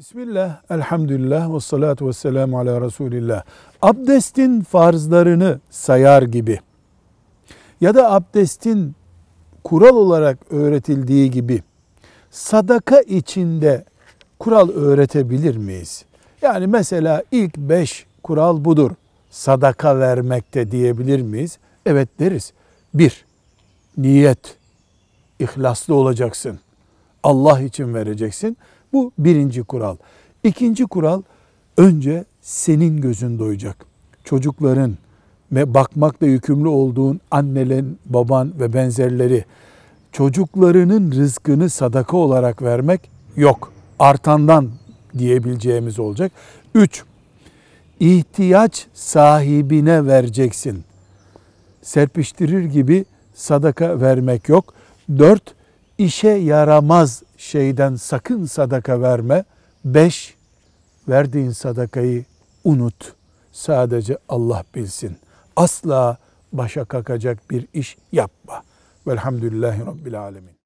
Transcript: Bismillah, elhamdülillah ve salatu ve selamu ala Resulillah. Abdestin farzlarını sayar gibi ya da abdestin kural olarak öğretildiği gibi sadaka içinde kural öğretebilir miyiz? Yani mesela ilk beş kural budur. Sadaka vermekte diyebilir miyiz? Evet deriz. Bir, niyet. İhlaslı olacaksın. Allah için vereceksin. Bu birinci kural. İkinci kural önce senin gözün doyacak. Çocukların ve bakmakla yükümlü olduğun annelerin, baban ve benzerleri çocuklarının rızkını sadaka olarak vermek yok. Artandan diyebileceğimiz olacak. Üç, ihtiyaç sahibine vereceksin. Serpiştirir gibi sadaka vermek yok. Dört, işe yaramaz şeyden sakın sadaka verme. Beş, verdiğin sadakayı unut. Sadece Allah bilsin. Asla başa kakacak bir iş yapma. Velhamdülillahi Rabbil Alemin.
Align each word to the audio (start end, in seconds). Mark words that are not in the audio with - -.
Bismillah, 0.00 0.60
elhamdülillah 0.70 1.54
ve 1.54 1.60
salatu 1.60 2.08
ve 2.08 2.12
selamu 2.12 2.58
ala 2.58 2.80
Resulillah. 2.80 3.42
Abdestin 3.82 4.60
farzlarını 4.60 5.60
sayar 5.70 6.22
gibi 6.22 6.60
ya 7.80 7.94
da 7.94 8.12
abdestin 8.12 8.94
kural 9.64 9.96
olarak 9.96 10.38
öğretildiği 10.50 11.30
gibi 11.30 11.62
sadaka 12.30 13.00
içinde 13.00 13.84
kural 14.38 14.68
öğretebilir 14.68 15.56
miyiz? 15.56 16.04
Yani 16.42 16.66
mesela 16.66 17.22
ilk 17.32 17.56
beş 17.56 18.06
kural 18.22 18.64
budur. 18.64 18.90
Sadaka 19.30 19.98
vermekte 19.98 20.70
diyebilir 20.70 21.22
miyiz? 21.22 21.58
Evet 21.86 22.08
deriz. 22.18 22.52
Bir, 22.94 23.24
niyet. 23.96 24.56
İhlaslı 25.38 25.94
olacaksın. 25.94 26.60
Allah 27.22 27.60
için 27.60 27.94
vereceksin. 27.94 28.56
Bu 28.92 29.12
birinci 29.18 29.62
kural. 29.62 29.96
İkinci 30.44 30.84
kural 30.84 31.22
önce 31.76 32.24
senin 32.40 33.00
gözün 33.00 33.38
doyacak. 33.38 33.86
Çocukların 34.24 34.96
ve 35.52 35.74
bakmakla 35.74 36.26
yükümlü 36.26 36.68
olduğun 36.68 37.20
annelerin, 37.30 37.98
baban 38.06 38.52
ve 38.60 38.72
benzerleri 38.72 39.44
çocuklarının 40.12 41.12
rızkını 41.12 41.70
sadaka 41.70 42.16
olarak 42.16 42.62
vermek 42.62 43.10
yok. 43.36 43.72
Artandan 43.98 44.70
diyebileceğimiz 45.18 45.98
olacak. 45.98 46.32
Üç, 46.74 47.04
ihtiyaç 48.00 48.86
sahibine 48.94 50.06
vereceksin. 50.06 50.84
Serpiştirir 51.82 52.64
gibi 52.64 53.04
sadaka 53.34 54.00
vermek 54.00 54.48
yok. 54.48 54.74
Dört, 55.18 55.54
işe 56.00 56.28
yaramaz 56.28 57.22
şeyden 57.36 57.94
sakın 57.94 58.44
sadaka 58.44 59.00
verme. 59.00 59.44
Beş, 59.84 60.34
verdiğin 61.08 61.50
sadakayı 61.50 62.24
unut. 62.64 63.12
Sadece 63.52 64.18
Allah 64.28 64.64
bilsin. 64.74 65.16
Asla 65.56 66.16
başa 66.52 66.84
kakacak 66.84 67.50
bir 67.50 67.66
iş 67.74 67.96
yapma. 68.12 68.62
Velhamdülillahi 69.06 69.86
Rabbil 69.86 70.20
Alemin. 70.20 70.60